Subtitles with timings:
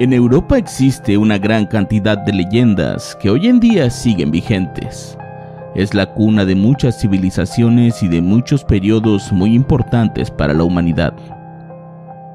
[0.00, 5.18] En Europa existe una gran cantidad de leyendas que hoy en día siguen vigentes.
[5.74, 11.14] Es la cuna de muchas civilizaciones y de muchos periodos muy importantes para la humanidad.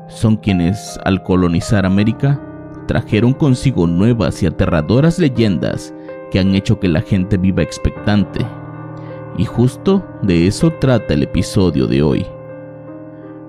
[0.09, 2.37] Son quienes, al colonizar América,
[2.85, 5.93] trajeron consigo nuevas y aterradoras leyendas
[6.31, 8.45] que han hecho que la gente viva expectante.
[9.37, 12.25] Y justo de eso trata el episodio de hoy.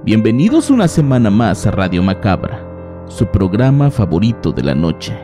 [0.05, 2.74] Bienvenidos una semana más a Radio Macabra
[3.09, 5.17] su programa favorito de la noche.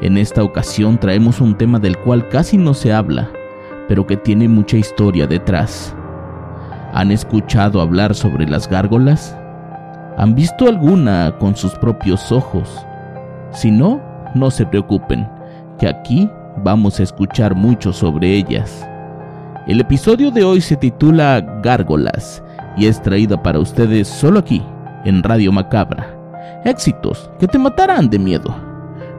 [0.00, 3.28] En esta ocasión traemos un tema del cual casi no se habla,
[3.88, 5.94] pero que tiene mucha historia detrás.
[6.92, 9.36] ¿Han escuchado hablar sobre las gárgolas?
[10.16, 12.84] ¿Han visto alguna con sus propios ojos?
[13.50, 14.00] Si no,
[14.34, 15.28] no se preocupen,
[15.78, 16.30] que aquí
[16.62, 18.86] vamos a escuchar mucho sobre ellas.
[19.66, 22.42] El episodio de hoy se titula Gárgolas
[22.76, 24.62] y es traída para ustedes solo aquí,
[25.04, 26.17] en Radio Macabra
[26.64, 28.54] éxitos que te matarán de miedo.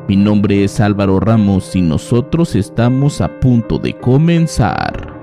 [0.08, 5.14] Mi nombre es Álvaro Ramos y nosotros estamos a punto de comenzar.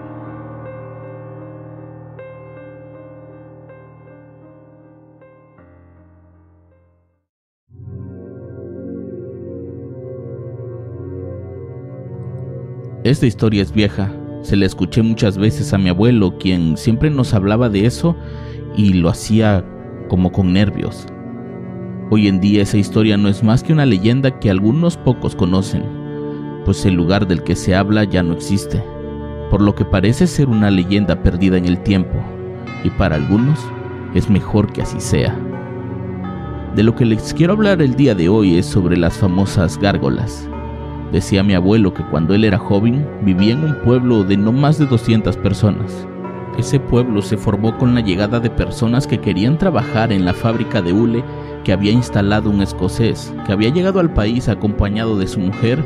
[13.03, 14.13] Esta historia es vieja,
[14.43, 18.17] se la escuché muchas veces a mi abuelo, quien siempre nos hablaba de eso
[18.77, 19.65] y lo hacía
[20.09, 21.07] como con nervios.
[22.09, 25.83] Hoy en día esa historia no es más que una leyenda que algunos pocos conocen,
[26.65, 28.81] pues el lugar del que se habla ya no existe,
[29.51, 32.15] por lo que parece ser una leyenda perdida en el tiempo,
[32.85, 33.59] y para algunos
[34.15, 35.37] es mejor que así sea.
[36.77, 40.49] De lo que les quiero hablar el día de hoy es sobre las famosas gárgolas.
[41.11, 44.79] Decía mi abuelo que cuando él era joven vivía en un pueblo de no más
[44.79, 46.07] de 200 personas.
[46.59, 50.81] Ese pueblo se formó con la llegada de personas que querían trabajar en la fábrica
[50.81, 51.23] de hule
[51.65, 55.85] que había instalado un escocés, que había llegado al país acompañado de su mujer,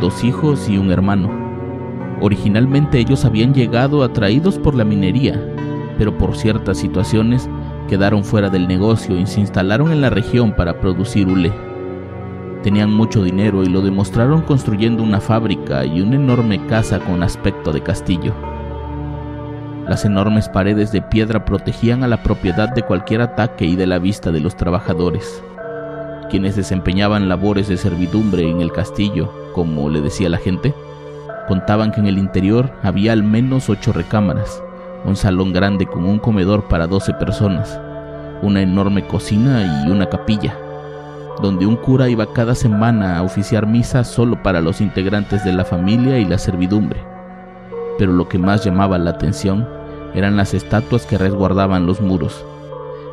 [0.00, 1.30] dos hijos y un hermano.
[2.20, 5.40] Originalmente ellos habían llegado atraídos por la minería,
[5.98, 7.48] pero por ciertas situaciones
[7.88, 11.52] quedaron fuera del negocio y se instalaron en la región para producir hule.
[12.64, 17.72] Tenían mucho dinero y lo demostraron construyendo una fábrica y una enorme casa con aspecto
[17.72, 18.47] de castillo.
[19.88, 23.98] Las enormes paredes de piedra protegían a la propiedad de cualquier ataque y de la
[23.98, 25.42] vista de los trabajadores,
[26.28, 30.74] quienes desempeñaban labores de servidumbre en el castillo, como le decía la gente.
[31.48, 34.62] Contaban que en el interior había al menos ocho recámaras,
[35.06, 37.80] un salón grande con un comedor para doce personas,
[38.42, 40.54] una enorme cocina y una capilla,
[41.40, 45.64] donde un cura iba cada semana a oficiar misa solo para los integrantes de la
[45.64, 47.02] familia y la servidumbre.
[47.96, 49.77] Pero lo que más llamaba la atención
[50.14, 52.44] eran las estatuas que resguardaban los muros.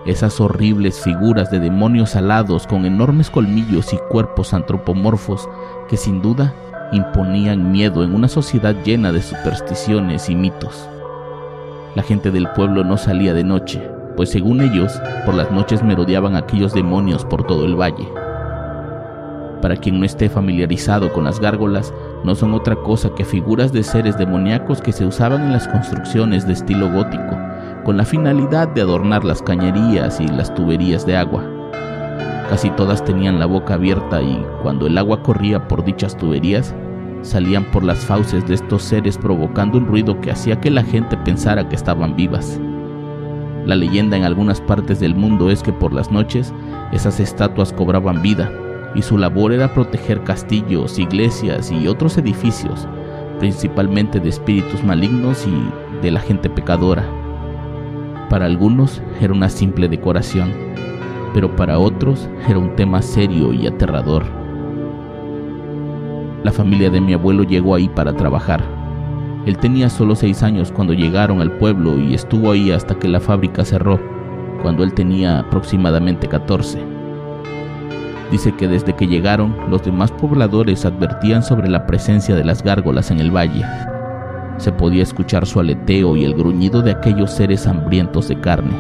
[0.05, 5.49] Esas horribles figuras de demonios alados con enormes colmillos y cuerpos antropomorfos
[5.89, 6.53] que sin duda
[6.91, 10.87] imponían miedo en una sociedad llena de supersticiones y mitos.
[11.95, 13.81] La gente del pueblo no salía de noche,
[14.15, 18.07] pues según ellos, por las noches merodeaban aquellos demonios por todo el valle.
[19.61, 21.93] Para quien no esté familiarizado con las gárgolas,
[22.25, 26.47] no son otra cosa que figuras de seres demoníacos que se usaban en las construcciones
[26.47, 27.37] de estilo gótico,
[27.83, 31.43] con la finalidad de adornar las cañerías y las tuberías de agua.
[32.49, 36.73] Casi todas tenían la boca abierta y cuando el agua corría por dichas tuberías,
[37.21, 41.17] salían por las fauces de estos seres provocando un ruido que hacía que la gente
[41.17, 42.59] pensara que estaban vivas.
[43.65, 46.51] La leyenda en algunas partes del mundo es que por las noches
[46.91, 48.51] esas estatuas cobraban vida
[48.95, 52.87] y su labor era proteger castillos, iglesias y otros edificios,
[53.39, 57.03] principalmente de espíritus malignos y de la gente pecadora.
[58.29, 60.51] Para algunos era una simple decoración,
[61.33, 64.23] pero para otros era un tema serio y aterrador.
[66.43, 68.63] La familia de mi abuelo llegó ahí para trabajar.
[69.45, 73.19] Él tenía solo seis años cuando llegaron al pueblo y estuvo ahí hasta que la
[73.19, 73.99] fábrica cerró,
[74.61, 76.94] cuando él tenía aproximadamente 14.
[78.31, 83.11] Dice que desde que llegaron, los demás pobladores advertían sobre la presencia de las gárgolas
[83.11, 83.65] en el valle,
[84.57, 88.71] Se podía escuchar su aleteo y el gruñido de aquellos seres hambrientos de carne.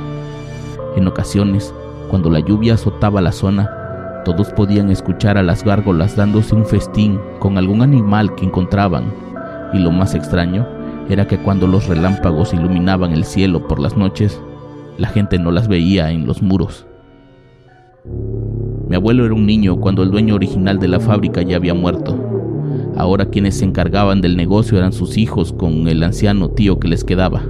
[0.95, 1.73] En ocasiones,
[2.09, 3.69] cuando la lluvia azotaba la zona,
[4.23, 9.13] todos podían escuchar a las gárgolas dándose un festín con algún animal que encontraban,
[9.73, 10.65] y lo más extraño
[11.09, 14.41] era que cuando los relámpagos iluminaban el cielo por las noches,
[14.97, 16.87] la gente no las veía en los muros.
[18.87, 22.17] Mi abuelo era un niño cuando el dueño original de la fábrica ya había muerto.
[22.95, 27.03] Ahora quienes se encargaban del negocio eran sus hijos con el anciano tío que les
[27.03, 27.41] quedaba.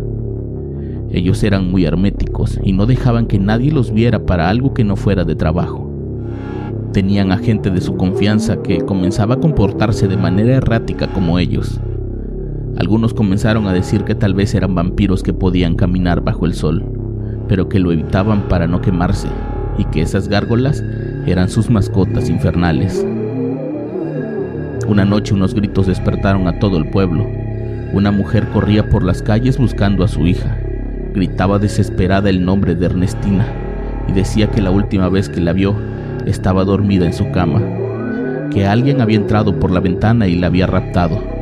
[1.11, 4.95] Ellos eran muy herméticos y no dejaban que nadie los viera para algo que no
[4.95, 5.91] fuera de trabajo.
[6.93, 11.79] Tenían a gente de su confianza que comenzaba a comportarse de manera errática como ellos.
[12.77, 16.83] Algunos comenzaron a decir que tal vez eran vampiros que podían caminar bajo el sol,
[17.47, 19.27] pero que lo evitaban para no quemarse,
[19.77, 20.83] y que esas gárgolas
[21.27, 23.05] eran sus mascotas infernales.
[24.87, 27.27] Una noche unos gritos despertaron a todo el pueblo.
[27.93, 30.57] Una mujer corría por las calles buscando a su hija.
[31.13, 33.47] Gritaba desesperada el nombre de Ernestina
[34.07, 35.75] y decía que la última vez que la vio
[36.25, 37.61] estaba dormida en su cama,
[38.51, 41.35] que alguien había entrado por la ventana y la había raptado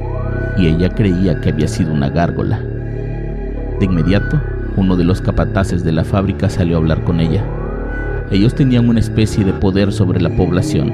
[0.57, 2.59] y ella creía que había sido una gárgola.
[3.79, 4.39] De inmediato,
[4.77, 7.43] uno de los capataces de la fábrica salió a hablar con ella.
[8.33, 10.91] Ellos tenían una especie de poder sobre la población,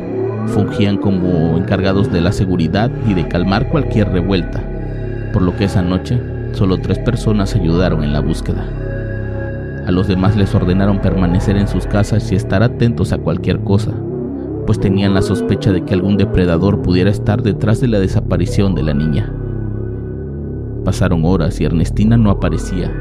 [0.47, 4.61] fungían como encargados de la seguridad y de calmar cualquier revuelta,
[5.31, 6.21] por lo que esa noche
[6.51, 8.65] solo tres personas ayudaron en la búsqueda.
[9.87, 13.93] A los demás les ordenaron permanecer en sus casas y estar atentos a cualquier cosa,
[14.65, 18.83] pues tenían la sospecha de que algún depredador pudiera estar detrás de la desaparición de
[18.83, 19.33] la niña.
[20.83, 22.91] Pasaron horas y Ernestina no aparecía.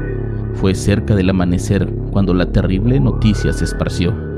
[0.53, 4.28] Fue cerca del amanecer cuando la terrible noticia se esparció.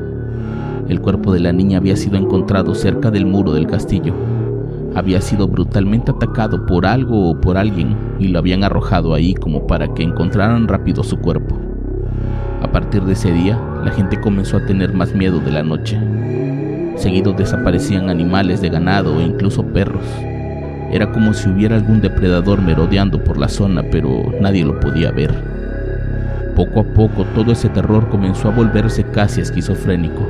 [0.92, 4.14] El cuerpo de la niña había sido encontrado cerca del muro del castillo.
[4.94, 9.68] Había sido brutalmente atacado por algo o por alguien y lo habían arrojado ahí como
[9.68, 11.58] para que encontraran rápido su cuerpo.
[12.62, 15.98] A partir de ese día, la gente comenzó a tener más miedo de la noche.
[16.98, 20.04] Seguido desaparecían animales de ganado e incluso perros.
[20.92, 25.34] Era como si hubiera algún depredador merodeando por la zona, pero nadie lo podía ver.
[26.54, 30.28] Poco a poco todo ese terror comenzó a volverse casi esquizofrénico.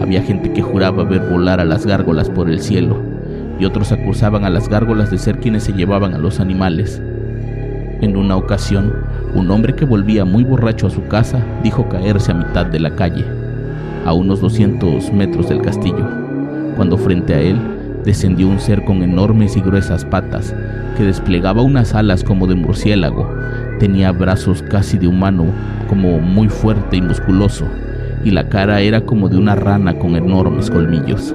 [0.00, 3.00] Había gente que juraba ver volar a las gárgolas por el cielo,
[3.58, 7.00] y otros acusaban a las gárgolas de ser quienes se llevaban a los animales.
[8.02, 8.92] En una ocasión,
[9.34, 12.94] un hombre que volvía muy borracho a su casa dijo caerse a mitad de la
[12.94, 13.24] calle,
[14.04, 16.06] a unos 200 metros del castillo,
[16.76, 17.58] cuando frente a él
[18.04, 20.54] descendió un ser con enormes y gruesas patas,
[20.96, 23.34] que desplegaba unas alas como de murciélago,
[23.80, 25.46] tenía brazos casi de humano,
[25.88, 27.64] como muy fuerte y musculoso,
[28.26, 31.32] y la cara era como de una rana con enormes colmillos.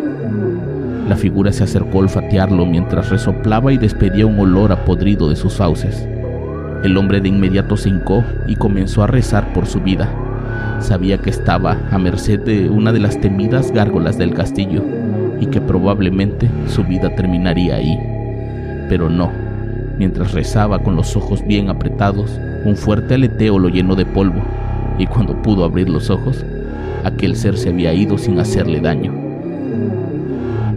[1.08, 5.38] La figura se acercó a olfatearlo mientras resoplaba y despedía un olor a podrido de
[5.38, 6.06] sus fauces.
[6.84, 10.14] El hombre de inmediato se hincó y comenzó a rezar por su vida.
[10.82, 14.84] Sabía que estaba a merced de una de las temidas gárgolas del castillo,
[15.40, 17.98] y que probablemente su vida terminaría ahí.
[18.90, 19.32] Pero no.
[19.98, 24.42] Mientras rezaba con los ojos bien apretados, un fuerte aleteo lo llenó de polvo,
[25.00, 26.44] y cuando pudo abrir los ojos,
[27.04, 29.14] aquel ser se había ido sin hacerle daño.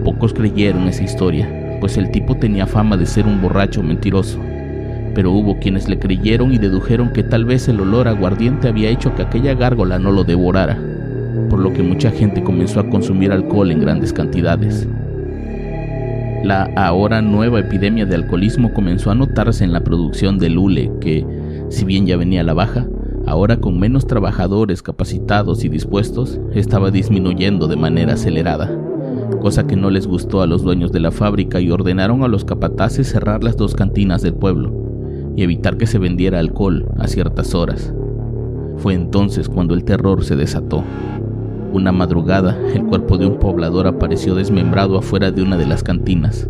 [0.04, 4.38] Pocos creyeron esa historia, pues el tipo tenía fama de ser un borracho mentiroso,
[5.14, 9.14] pero hubo quienes le creyeron y dedujeron que tal vez el olor aguardiente había hecho
[9.14, 10.78] que aquella gárgola no lo devorara
[11.48, 14.88] por lo que mucha gente comenzó a consumir alcohol en grandes cantidades.
[16.42, 21.24] La ahora nueva epidemia de alcoholismo comenzó a notarse en la producción del hule, que,
[21.70, 22.86] si bien ya venía a la baja,
[23.26, 28.70] ahora con menos trabajadores capacitados y dispuestos, estaba disminuyendo de manera acelerada,
[29.40, 32.44] cosa que no les gustó a los dueños de la fábrica y ordenaron a los
[32.44, 34.72] capataces cerrar las dos cantinas del pueblo
[35.36, 37.92] y evitar que se vendiera alcohol a ciertas horas.
[38.76, 40.84] Fue entonces cuando el terror se desató.
[41.72, 46.48] Una madrugada, el cuerpo de un poblador apareció desmembrado afuera de una de las cantinas.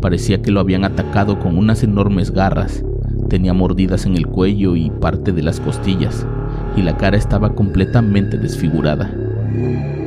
[0.00, 2.84] Parecía que lo habían atacado con unas enormes garras.
[3.30, 6.26] Tenía mordidas en el cuello y parte de las costillas,
[6.76, 9.08] y la cara estaba completamente desfigurada.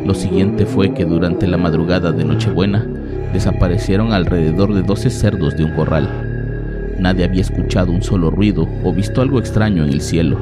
[0.06, 2.86] Lo siguiente fue que durante la madrugada de Nochebuena
[3.32, 6.10] desaparecieron alrededor de 12 cerdos de un corral.
[7.00, 10.38] Nadie había escuchado un solo ruido o visto algo extraño en el cielo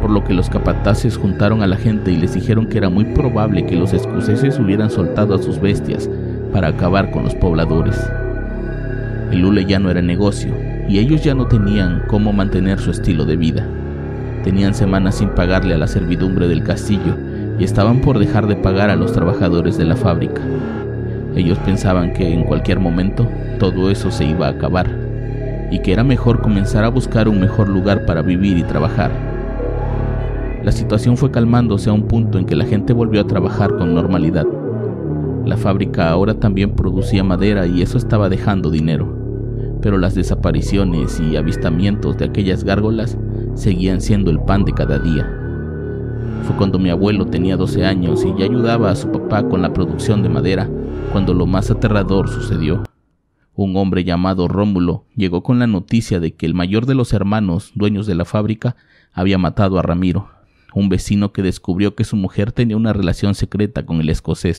[0.00, 3.04] por lo que los capataces juntaron a la gente y les dijeron que era muy
[3.04, 6.08] probable que los escoceses hubieran soltado a sus bestias
[6.54, 7.98] para acabar con los pobladores.
[9.30, 13.24] El hule ya no era negocio y ellos ya no tenían cómo mantener su estilo
[13.24, 13.64] de vida.
[14.42, 17.14] Tenían semanas sin pagarle a la servidumbre del castillo
[17.60, 20.42] y estaban por dejar de pagar a los trabajadores de la fábrica.
[21.36, 23.24] Ellos pensaban que en cualquier momento
[23.60, 24.90] todo eso se iba a acabar
[25.70, 29.12] y que era mejor comenzar a buscar un mejor lugar para vivir y trabajar.
[30.64, 33.94] La situación fue calmándose a un punto en que la gente volvió a trabajar con
[33.94, 34.46] normalidad.
[35.46, 39.19] La fábrica ahora también producía madera y eso estaba dejando dinero,
[39.82, 43.18] pero las desapariciones y avistamientos de aquellas gárgolas
[43.54, 45.28] seguían siendo el pan de cada día.
[46.44, 49.72] Fue cuando mi abuelo tenía 12 años y ya ayudaba a su papá con la
[49.72, 50.68] producción de madera,
[51.12, 52.82] cuando lo más aterrador sucedió.
[53.54, 57.72] Un hombre llamado Rómulo llegó con la noticia de que el mayor de los hermanos,
[57.74, 58.76] dueños de la fábrica,
[59.12, 60.30] había matado a Ramiro,
[60.74, 64.58] un vecino que descubrió que su mujer tenía una relación secreta con el escocés.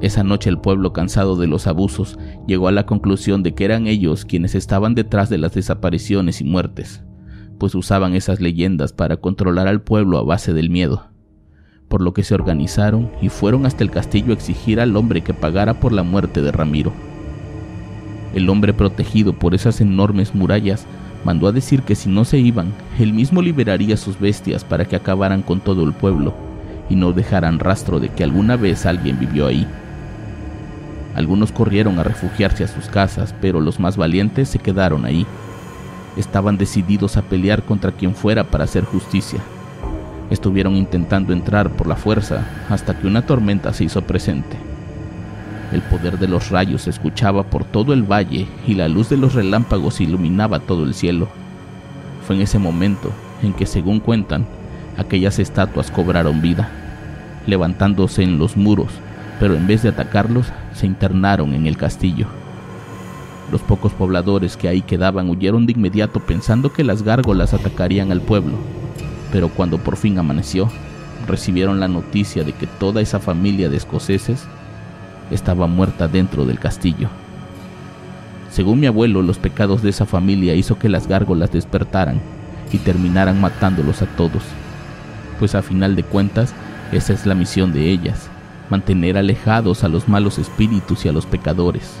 [0.00, 3.86] Esa noche el pueblo, cansado de los abusos, llegó a la conclusión de que eran
[3.86, 7.04] ellos quienes estaban detrás de las desapariciones y muertes,
[7.58, 11.10] pues usaban esas leyendas para controlar al pueblo a base del miedo,
[11.88, 15.34] por lo que se organizaron y fueron hasta el castillo a exigir al hombre que
[15.34, 16.92] pagara por la muerte de Ramiro.
[18.34, 20.86] El hombre protegido por esas enormes murallas
[21.24, 24.96] mandó a decir que si no se iban, él mismo liberaría sus bestias para que
[24.96, 26.32] acabaran con todo el pueblo
[26.88, 29.66] y no dejaran rastro de que alguna vez alguien vivió ahí.
[31.14, 35.26] Algunos corrieron a refugiarse a sus casas, pero los más valientes se quedaron ahí.
[36.16, 39.40] Estaban decididos a pelear contra quien fuera para hacer justicia.
[40.30, 44.56] Estuvieron intentando entrar por la fuerza hasta que una tormenta se hizo presente.
[45.72, 49.16] El poder de los rayos se escuchaba por todo el valle y la luz de
[49.16, 51.28] los relámpagos iluminaba todo el cielo.
[52.26, 53.12] Fue en ese momento
[53.42, 54.46] en que, según cuentan,
[54.96, 56.68] aquellas estatuas cobraron vida,
[57.46, 58.92] levantándose en los muros,
[59.40, 62.26] pero en vez de atacarlos, se internaron en el castillo.
[63.50, 68.20] Los pocos pobladores que ahí quedaban huyeron de inmediato pensando que las gárgolas atacarían al
[68.20, 68.58] pueblo,
[69.32, 70.68] pero cuando por fin amaneció,
[71.26, 74.46] recibieron la noticia de que toda esa familia de escoceses
[75.30, 77.08] estaba muerta dentro del castillo.
[78.50, 82.20] Según mi abuelo, los pecados de esa familia hizo que las gárgolas despertaran
[82.72, 84.42] y terminaran matándolos a todos,
[85.38, 86.54] pues a final de cuentas
[86.92, 88.29] esa es la misión de ellas,
[88.70, 92.00] mantener alejados a los malos espíritus y a los pecadores.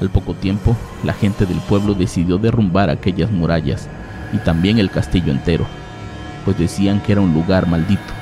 [0.00, 3.88] Al poco tiempo, la gente del pueblo decidió derrumbar aquellas murallas
[4.32, 5.66] y también el castillo entero,
[6.44, 8.12] pues decían que era un lugar maldito.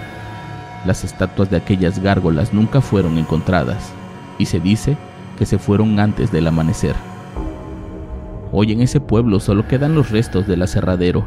[0.86, 3.92] Las estatuas de aquellas gárgolas nunca fueron encontradas
[4.38, 4.96] y se dice
[5.36, 6.94] que se fueron antes del amanecer.
[8.52, 11.26] Hoy en ese pueblo solo quedan los restos del aserradero.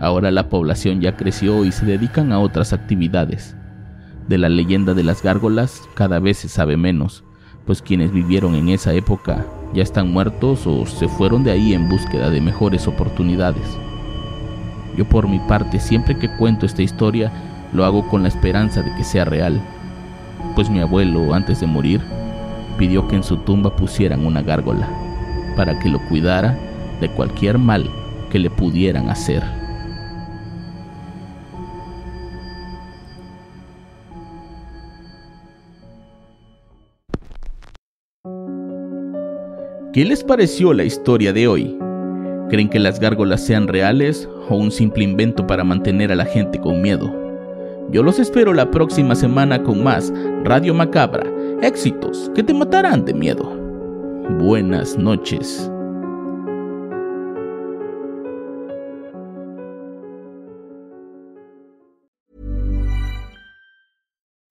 [0.00, 3.56] Ahora la población ya creció y se dedican a otras actividades.
[4.28, 7.22] De la leyenda de las gárgolas cada vez se sabe menos,
[7.64, 11.88] pues quienes vivieron en esa época ya están muertos o se fueron de ahí en
[11.88, 13.78] búsqueda de mejores oportunidades.
[14.96, 17.30] Yo por mi parte siempre que cuento esta historia
[17.72, 19.60] lo hago con la esperanza de que sea real,
[20.54, 22.00] pues mi abuelo antes de morir
[22.78, 24.88] pidió que en su tumba pusieran una gárgola,
[25.56, 26.58] para que lo cuidara
[27.00, 27.88] de cualquier mal
[28.30, 29.65] que le pudieran hacer.
[39.96, 41.74] ¿Qué les pareció la historia de hoy?
[42.50, 46.60] ¿Creen que las gárgolas sean reales o un simple invento para mantener a la gente
[46.60, 47.10] con miedo?
[47.90, 50.12] Yo los espero la próxima semana con más
[50.44, 51.24] Radio Macabra,
[51.62, 53.50] éxitos que te matarán de miedo.
[54.38, 55.70] Buenas noches.